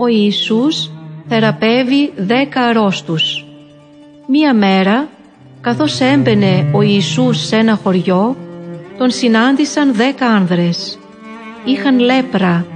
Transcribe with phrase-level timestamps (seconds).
[0.00, 0.90] Ο Ιησούς
[1.28, 3.44] θεραπεύει δέκα αρρώστους.
[4.26, 5.08] Μία μέρα,
[5.60, 8.36] καθώς έμπαινε ο Ιησούς σε ένα χωριό,
[8.98, 10.98] τον συνάντησαν δέκα άνδρες.
[11.64, 12.66] Είχαν λέπρα,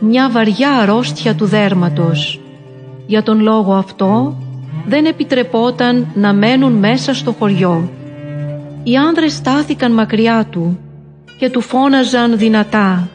[0.00, 2.40] μια βαριά αρρώστια του δέρματος.
[3.06, 4.36] Για τον λόγο αυτό
[4.86, 7.90] δεν επιτρεπόταν να μένουν μέσα στο χωριό.
[8.82, 10.78] Οι άνδρες στάθηκαν μακριά του
[11.38, 13.08] και του φώναζαν δυνατά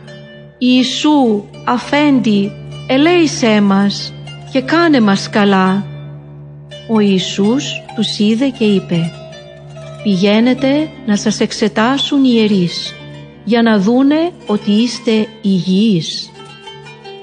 [0.57, 2.51] «Ιησού, αφέντη,
[2.93, 4.13] ελέησέ μας
[4.51, 5.85] και κάνε μας καλά».
[6.89, 9.11] Ο Ιησούς τους είδε και είπε
[10.03, 12.95] «Πηγαίνετε να σας εξετάσουν οι ιερείς
[13.43, 16.31] για να δούνε ότι είστε υγιείς».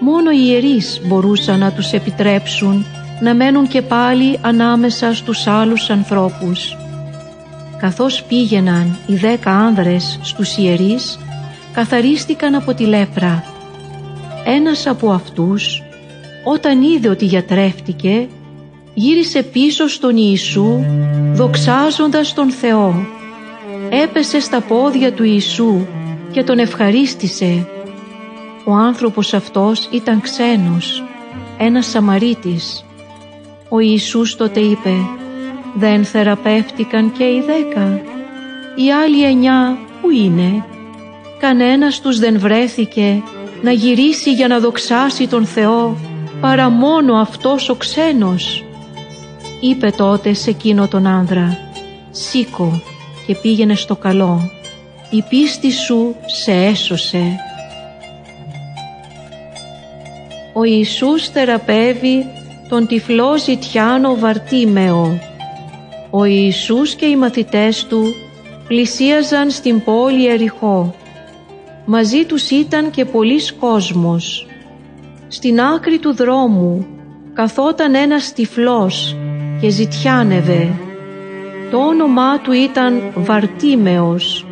[0.01, 2.87] Μόνο οι ιερείς μπορούσαν να τους επιτρέψουν
[3.21, 6.77] να μένουν και πάλι ανάμεσα στους άλλους ανθρώπους.
[7.79, 11.19] Καθώς πήγαιναν οι δέκα άνδρες στους ιερείς,
[11.73, 13.45] καθαρίστηκαν από τη λέπρα.
[14.51, 15.83] Ένας από αυτούς,
[16.45, 18.29] όταν είδε ότι γιατρεύτηκε,
[18.95, 20.85] γύρισε πίσω στον Ιησού,
[21.33, 23.07] δοξάζοντας τον Θεό.
[23.91, 25.87] Έπεσε στα πόδια του Ιησού
[26.31, 27.69] και τον ευχαρίστησε.
[28.65, 31.05] Ο άνθρωπος αυτός ήταν ξένος,
[31.59, 32.85] ένας Σαμαρίτης.
[33.69, 34.93] Ο Ιησούς τότε είπε
[35.75, 38.01] «Δεν θεραπεύτηκαν και οι δέκα.
[38.77, 40.65] Οι άλλοι εννιά που είναι;
[41.41, 43.23] Κανένας τους δεν βρέθηκε
[43.63, 45.97] να γυρίσει για να δοξάσει τον Θεό
[46.41, 48.65] παρά μόνο αυτός ο ξένος».
[49.61, 51.59] Είπε τότε σε εκείνο τον άνδρα
[52.11, 52.83] «Σήκω
[53.27, 54.51] και πήγαινε στο καλό.
[55.11, 57.41] Η πίστη σου σε έσωσε».
[60.53, 62.27] Ο Ιησούς θεραπεύει
[62.69, 65.19] τον τυφλό ζητιάνο Βαρτίμεο.
[66.11, 68.15] Ο Ιησούς και οι μαθητές του
[68.69, 70.95] πλησίαζαν στην πόλη Εριχώ.
[71.91, 74.47] Μαζί τους ήταν και πολλής κόσμος.
[75.29, 76.87] Στην άκρη του δρόμου
[77.33, 79.17] καθόταν ένας τυφλός
[79.61, 80.69] και ζητιάνευε.
[81.71, 84.47] Το όνομά του ήταν Βαρτίμεος.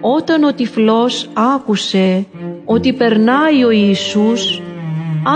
[0.00, 2.26] Όταν ο τυφλός άκουσε
[2.64, 4.62] ότι περνάει ο Ιησούς,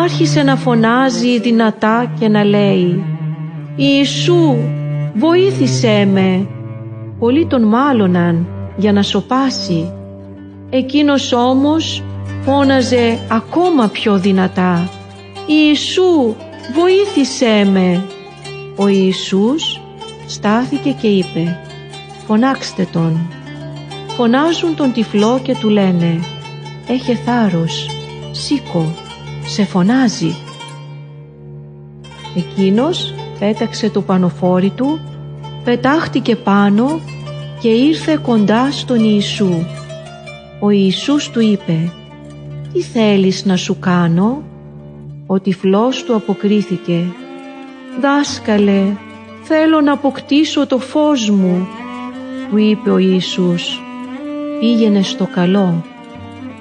[0.03, 3.05] άρχισε να φωνάζει δυνατά και να λέει
[3.77, 4.57] «Ιησού,
[5.15, 6.47] βοήθησέ με».
[7.19, 9.95] Πολλοί τον μάλωναν για να σοπάσει.
[10.71, 12.03] Εκείνος όμως
[12.43, 14.91] φώναζε ακόμα πιο δυνατά
[15.47, 16.35] «Ιησού,
[16.75, 18.03] βοήθησέ με».
[18.77, 19.81] Ο Ιησούς
[20.27, 21.59] στάθηκε και είπε
[22.27, 23.31] «Φωνάξτε τον».
[24.17, 26.21] Φωνάζουν τον τυφλό και του λένε
[26.87, 27.87] «Έχε θάρρος,
[28.31, 28.95] σήκω»
[29.47, 30.37] σε φωνάζει.
[32.37, 35.01] Εκείνος πέταξε το πανοφόρι του,
[35.65, 37.01] πετάχτηκε πάνω
[37.61, 39.65] και ήρθε κοντά στον Ιησού.
[40.63, 41.93] Ο Ιησούς του είπε
[42.73, 44.43] «Τι θέλεις να σου κάνω»
[45.27, 47.05] Ο τυφλός του αποκρίθηκε
[48.01, 48.83] «Δάσκαλε,
[49.43, 51.69] θέλω να αποκτήσω το φως μου»
[52.51, 53.81] Του είπε ο Ιησούς
[54.61, 55.85] «Πήγαινε στο καλό,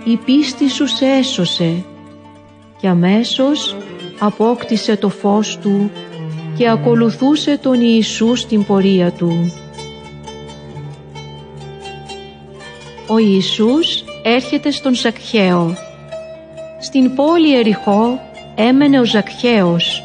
[0.04, 1.84] η πίστη σου σε έσωσε»
[2.82, 3.76] και αμέσως
[4.20, 5.92] απόκτησε το φως του
[6.58, 9.52] και ακολουθούσε τον Ιησούς στην πορεία του.
[13.12, 15.76] Ο Ιησούς έρχεται στον Ζακχαίο.
[16.80, 18.20] Στην πόλη Εριχώ
[18.56, 20.04] έμενε ο Ζακχαίος,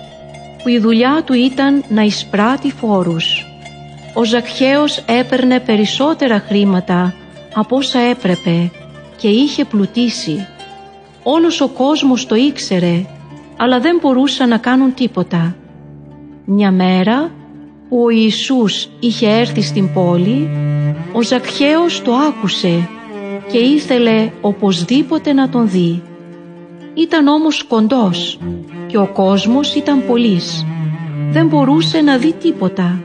[0.62, 3.46] που η δουλειά του ήταν να εισπράττει φόρους.
[4.14, 7.14] Ο Ζακχαίος έπαιρνε περισσότερα χρήματα
[7.54, 8.70] από όσα έπρεπε
[9.16, 10.46] και είχε πλουτίσει.
[11.22, 13.06] Όλος ο κόσμος το ήξερε,
[13.56, 15.56] αλλά δεν μπορούσαν να κάνουν τίποτα.
[16.44, 17.30] Μια μέρα
[17.94, 20.48] που ο Ιησούς είχε έρθει στην πόλη,
[21.12, 22.88] ο Ζακχαίος το άκουσε
[23.50, 26.02] και ήθελε οπωσδήποτε να τον δει.
[26.94, 28.38] Ήταν όμως κοντός
[28.86, 30.66] και ο κόσμος ήταν πολύς.
[31.30, 33.00] Δεν μπορούσε να δει τίποτα.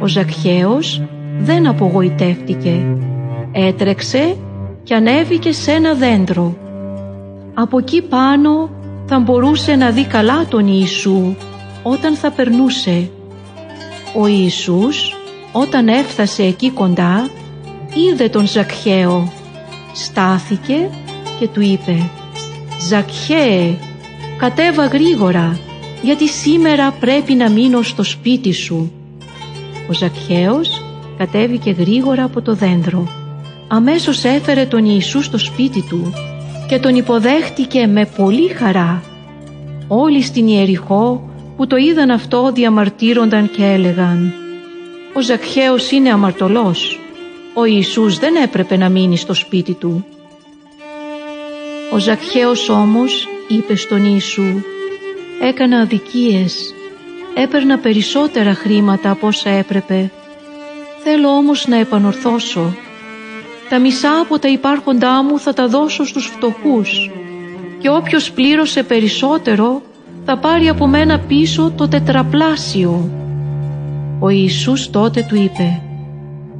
[0.00, 1.02] Ο Ζακχαίος
[1.38, 2.96] δεν απογοητεύτηκε.
[3.52, 4.36] Έτρεξε
[4.82, 6.56] και ανέβηκε σε ένα δέντρο
[7.54, 8.70] από εκεί πάνω
[9.06, 11.34] θα μπορούσε να δει καλά τον Ιησού
[11.82, 13.10] όταν θα περνούσε.
[14.16, 15.16] Ο Ιησούς
[15.52, 17.30] όταν έφτασε εκεί κοντά
[17.94, 19.32] είδε τον Ζακχαίο,
[19.94, 20.90] στάθηκε
[21.38, 22.10] και του είπε
[22.88, 23.74] «Ζακχαίε,
[24.38, 25.58] κατέβα γρήγορα,
[26.02, 28.92] γιατί σήμερα πρέπει να μείνω στο σπίτι σου».
[29.88, 30.82] Ο Ζακχαίος
[31.18, 33.08] κατέβηκε γρήγορα από το δέντρο.
[33.68, 36.12] Αμέσως έφερε τον Ιησού στο σπίτι του
[36.68, 39.02] και τον υποδέχτηκε με πολύ χαρά.
[39.88, 44.32] Όλοι στην Ιεριχώ που το είδαν αυτό διαμαρτύρονταν και έλεγαν
[45.12, 47.00] «Ο Ζακχαίος είναι αμαρτωλός,
[47.54, 50.04] ο Ιησούς δεν έπρεπε να μείνει στο σπίτι του».
[51.92, 54.62] Ο Ζακχαίος όμως είπε στον Ιησού
[55.40, 56.74] έκανα αδικίες,
[57.34, 60.10] έπαιρνα περισσότερα χρήματα από όσα έπρεπε.
[61.02, 62.74] Θέλω όμως να επανορθώσω.
[63.68, 67.10] Τα μισά από τα υπάρχοντά μου θα τα δώσω στους φτωχούς
[67.78, 69.82] και όποιος πλήρωσε περισσότερο
[70.24, 73.10] θα πάρει από μένα πίσω το τετραπλάσιο.
[74.18, 75.80] Ο Ιησούς τότε του είπε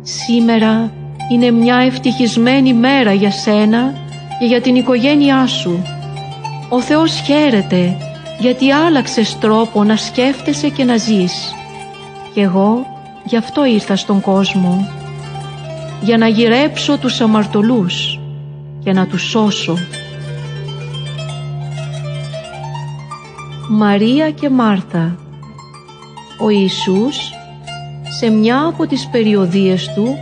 [0.02, 0.92] «Σήμερα
[1.30, 3.94] είναι μια ευτυχισμένη μέρα για σένα
[4.38, 5.82] και για την οικογένειά σου.
[6.68, 7.96] Ο Θεός χαίρεται
[8.38, 11.54] γιατί άλλαξες τρόπο να σκέφτεσαι και να ζεις.
[12.34, 12.86] Και εγώ
[13.24, 14.88] γι' αυτό ήρθα στον κόσμο.
[16.02, 18.20] Για να γυρέψω τους αμαρτωλούς
[18.84, 19.78] και να τους σώσω.
[23.68, 25.16] Μαρία και Μάρθα
[26.40, 27.32] Ο Ιησούς
[28.18, 30.16] σε μια από τις περιοδίες του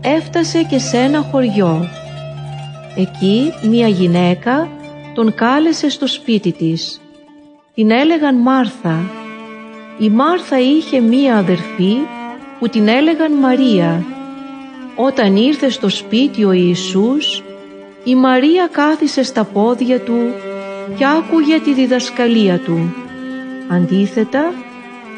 [0.00, 1.88] έφτασε και σε ένα χωριό.
[2.96, 4.68] Εκεί μία γυναίκα
[5.14, 7.00] τον κάλεσε στο σπίτι της.
[7.74, 9.10] Την έλεγαν Μάρθα.
[9.98, 11.96] Η Μάρθα είχε μία αδερφή
[12.58, 14.04] που την έλεγαν Μαρία.
[14.96, 17.42] Όταν ήρθε στο σπίτι ο Ιησούς,
[18.04, 20.18] η Μαρία κάθισε στα πόδια του
[20.96, 22.94] και άκουγε τη διδασκαλία του.
[23.68, 24.52] Αντίθετα,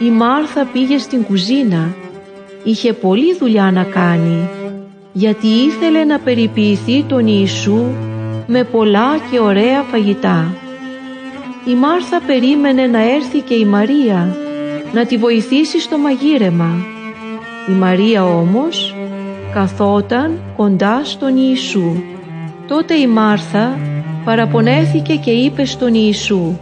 [0.01, 1.95] η Μάρθα πήγε στην κουζίνα.
[2.65, 4.49] Είχε πολλή δουλειά να κάνει,
[5.13, 7.85] γιατί ήθελε να περιποιηθεί τον Ιησού
[8.47, 10.55] με πολλά και ωραία φαγητά.
[11.65, 14.37] Η Μάρθα περίμενε να έρθει και η Μαρία
[14.93, 16.87] να τη βοηθήσει στο μαγείρεμα.
[17.69, 18.95] Η Μαρία όμως
[19.55, 22.03] καθόταν κοντά στον Ιησού.
[22.69, 23.79] Τότε η Μάρθα
[24.25, 26.57] παραπονέθηκε και είπε στον Ιησού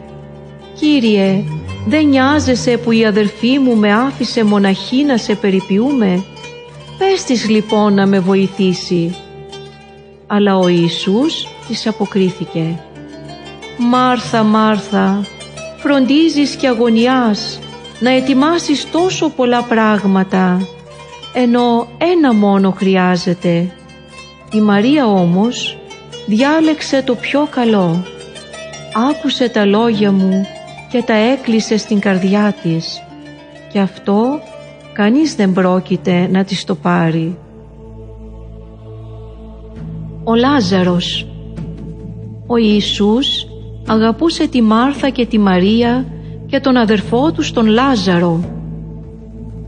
[0.78, 1.44] «Κύριε,
[1.86, 6.24] δεν νοιάζεσαι που η αδερφή μου με άφησε μοναχή να σε περιποιούμε;
[6.98, 9.16] Πες της λοιπόν να με βοηθήσει».
[10.26, 12.78] Αλλά ο Ιησούς της αποκρίθηκε
[13.78, 15.24] «Μάρθα, Μάρθα,
[15.78, 17.60] φροντίζεις και αγωνιάς
[18.00, 20.68] να ετοιμάσεις τόσο πολλά πράγματα,
[21.34, 23.70] ενώ ένα μόνο χρειάζεται.
[24.52, 25.78] Η Μαρία όμως
[26.26, 28.04] διάλεξε το πιο καλό.
[29.10, 30.46] Άκουσε τα λόγια μου
[30.90, 33.02] και τα έκλεισε στην καρδιά της
[33.72, 34.40] και αυτό
[34.92, 37.38] κανείς δεν πρόκειται να της το πάρει.
[40.24, 41.26] Ο Λάζαρος
[42.46, 43.46] Ο Ιησούς
[43.86, 46.06] αγαπούσε τη Μάρθα και τη Μαρία
[46.46, 48.40] και τον αδερφό του τον Λάζαρο.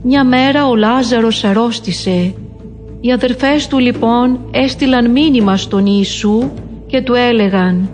[0.02, 2.34] Μια μέρα ο Λάζαρος αρρώστησε
[3.04, 6.50] οι αδερφές του λοιπόν έστειλαν μήνυμα στον Ιησού
[6.87, 7.90] και του έλεγαν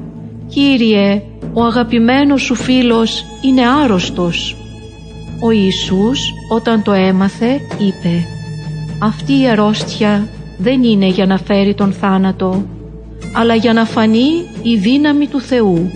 [0.48, 1.22] «Κύριε,
[1.52, 4.56] ο αγαπημένος σου φίλος είναι άρρωστος».
[5.40, 8.26] Ο Ιησούς όταν το έμαθε είπε
[8.98, 10.28] «Αυτή η αρρώστια
[10.58, 12.64] δεν είναι για να φέρει τον θάνατο,
[13.32, 14.30] αλλά για να φανεί
[14.62, 15.90] η δύναμη του Θεού».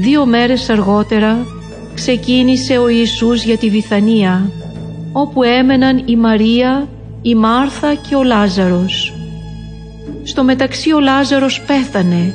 [0.00, 1.46] Δύο μέρες αργότερα
[1.94, 4.50] ξεκίνησε ο Ιησούς για τη Βιθανία,
[5.12, 6.88] όπου έμεναν η Μαρία
[7.26, 9.12] η Μάρθα και ο Λάζαρος.
[10.22, 12.34] Στο μεταξύ ο Λάζαρος πέθανε.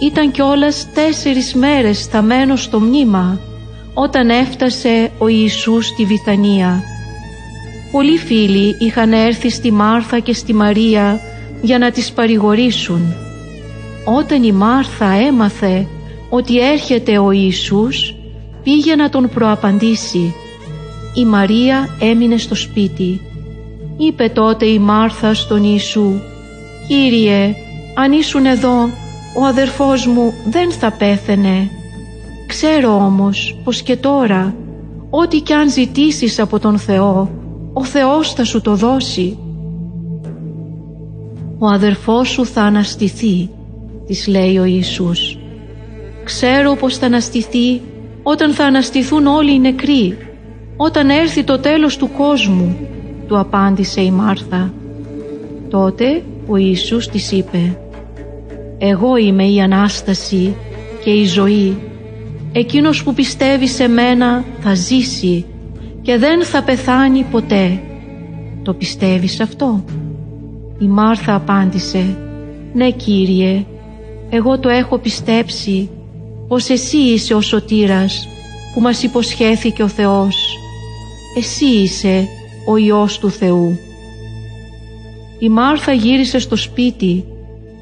[0.00, 3.40] Ήταν κιόλας τέσσερις μέρες σταμένος στο μνήμα
[3.94, 6.82] όταν έφτασε ο Ιησούς στη Βιθανία.
[7.92, 11.20] Πολλοί φίλοι είχαν έρθει στη Μάρθα και στη Μαρία
[11.62, 13.14] για να τις παρηγορήσουν.
[14.04, 15.86] Όταν η Μάρθα έμαθε
[16.28, 18.14] ότι έρχεται ο Ιησούς,
[18.62, 20.34] πήγε να τον προαπαντήσει.
[21.14, 23.20] Η Μαρία έμεινε στο σπίτι.
[24.00, 26.12] Είπε τότε η Μάρθα στον Ιησού
[26.88, 27.54] «Κύριε,
[27.94, 28.90] αν ήσουν εδώ,
[29.38, 31.70] ο αδερφός μου δεν θα πέθαινε.
[32.46, 34.54] Ξέρω όμως πως και τώρα,
[35.10, 37.30] ό,τι κι αν ζητήσεις από τον Θεό,
[37.72, 39.38] ο Θεός θα σου το δώσει».
[41.58, 43.50] «Ο αδερφός σου θα αναστηθεί»,
[44.06, 45.38] της λέει ο Ιησούς.
[46.24, 47.80] «Ξέρω πως θα αναστηθεί
[48.22, 50.18] όταν θα αναστηθούν όλοι οι νεκροί,
[50.76, 52.76] όταν έρθει το τέλος του κόσμου
[53.28, 54.72] του απάντησε η Μάρθα.
[55.70, 57.78] Τότε ο Ιησούς της είπε
[58.78, 60.56] «Εγώ είμαι η Ανάσταση
[61.04, 61.76] και η ζωή.
[62.52, 65.44] Εκείνος που πιστεύει σε μένα θα ζήσει
[66.02, 67.80] και δεν θα πεθάνει ποτέ.
[68.62, 69.84] Το πιστεύεις αυτό»
[70.78, 72.16] Η Μάρθα απάντησε
[72.72, 73.64] «Ναι Κύριε,
[74.30, 75.90] εγώ το έχω πιστέψει
[76.48, 78.28] πως εσύ είσαι ο σωτήρας
[78.74, 80.58] που μας υποσχέθηκε ο Θεός.
[81.36, 82.28] Εσύ είσαι
[82.70, 83.78] ο Υιός του Θεού.
[85.38, 87.24] Η Μάρθα γύρισε στο σπίτι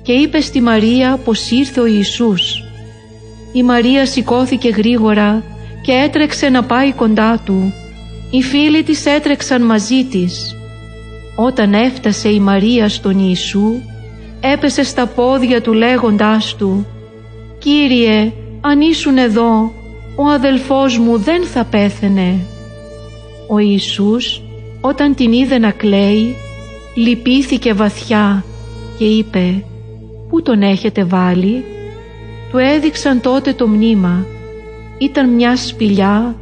[0.03, 2.63] και είπε στη Μαρία πως ήρθε ο Ιησούς.
[3.53, 5.43] Η Μαρία σηκώθηκε γρήγορα
[5.83, 7.73] και έτρεξε να πάει κοντά του.
[8.31, 10.57] Οι φίλοι της έτρεξαν μαζί της.
[11.37, 13.73] Όταν έφτασε η Μαρία στον Ιησού,
[14.41, 16.87] έπεσε στα πόδια του λέγοντάς του
[17.59, 19.73] «Κύριε, αν ήσουν εδώ,
[20.17, 22.39] ο αδελφός μου δεν θα πέθαινε.
[23.49, 24.41] Ο Ιησούς
[24.81, 26.35] όταν την είδε να κλαίει
[26.95, 28.45] λυπήθηκε βαθιά
[28.99, 29.65] και είπε
[30.29, 31.65] «Πού τον έχετε βάλει»
[32.51, 34.27] Του έδειξαν τότε το μνήμα.
[34.99, 36.37] Ήταν μια σπηλιά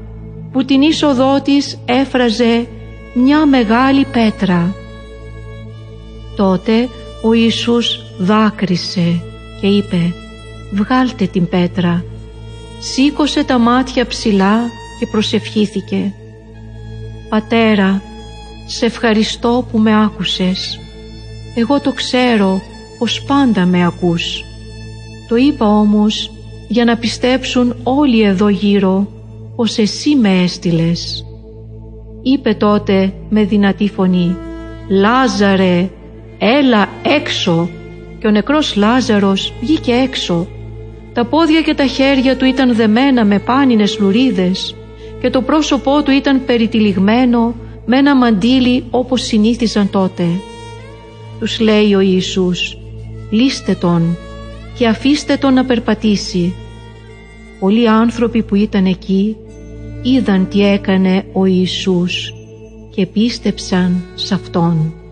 [0.52, 2.66] που την είσοδό της έφραζε
[3.14, 4.74] μια μεγάλη πέτρα.
[6.36, 6.88] Τότε
[7.22, 9.22] ο Ιησούς δάκρυσε
[9.60, 10.14] και είπε
[10.72, 12.04] «Βγάλτε την πέτρα».
[12.78, 14.60] Σήκωσε τα μάτια ψηλά
[14.98, 16.14] και προσευχήθηκε
[17.28, 18.02] «Πατέρα,
[18.66, 20.80] σε ευχαριστώ που με άκουσες.
[21.54, 22.60] Εγώ το ξέρω
[22.98, 24.44] πως πάντα με ακούς.
[25.28, 26.30] Το είπα όμως
[26.68, 29.08] για να πιστέψουν όλοι εδώ γύρω
[29.56, 31.26] πως εσύ με έστειλες.
[32.22, 34.36] Είπε τότε με δυνατή φωνή
[34.88, 35.90] «Λάζαρε,
[36.38, 37.68] έλα έξω»
[38.18, 40.46] και ο νεκρός Λάζαρος βγήκε έξω.
[41.12, 44.74] Τα πόδια και τα χέρια του ήταν δεμένα με πάνινες λουρίδες
[45.20, 47.54] και το πρόσωπό του ήταν περιτυλιγμένο
[47.86, 50.26] με ένα μαντίλι όπως συνήθιζαν τότε.
[51.38, 52.78] Τους λέει ο Ιησούς
[53.30, 54.16] «Λύστε τον
[54.78, 56.54] και αφήστε τον να περπατήσει».
[57.60, 59.36] Πολλοί άνθρωποι που ήταν εκεί
[60.02, 62.34] είδαν τι έκανε ο Ιησούς
[62.94, 65.03] και πίστεψαν σε Αυτόν.